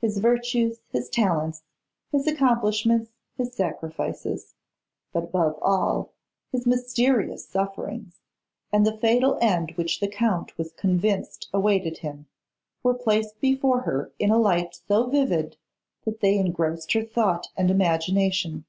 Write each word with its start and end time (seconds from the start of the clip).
His 0.00 0.18
virtues, 0.18 0.80
his 0.90 1.08
talents, 1.08 1.62
his 2.10 2.26
accomplishments, 2.26 3.12
his 3.38 3.54
sacrifices; 3.54 4.56
but, 5.12 5.22
above 5.22 5.56
all, 5.62 6.10
his 6.50 6.66
mysterious 6.66 7.46
sufferings, 7.48 8.18
and 8.72 8.84
the 8.84 8.98
fatal 8.98 9.38
end 9.40 9.70
which 9.76 10.00
the 10.00 10.08
Count 10.08 10.58
was 10.58 10.72
convinced 10.72 11.48
awaited 11.54 11.98
him, 11.98 12.26
were 12.82 12.92
placed 12.92 13.40
before 13.40 13.82
her 13.82 14.10
in 14.18 14.32
a 14.32 14.36
light 14.36 14.80
so 14.88 15.06
vivid 15.06 15.56
that 16.04 16.18
they 16.18 16.38
engrossed 16.38 16.92
her 16.94 17.04
thought 17.04 17.50
and 17.56 17.70
imagination. 17.70 18.64